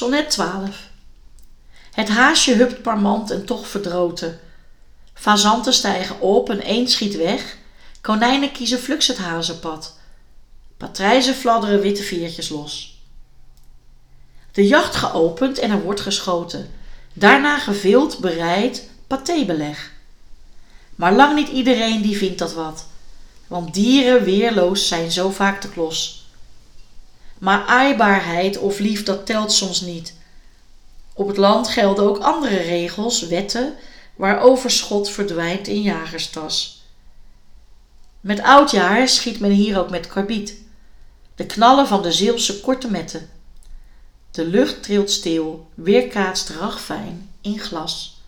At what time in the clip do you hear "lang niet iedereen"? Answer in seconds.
21.12-22.02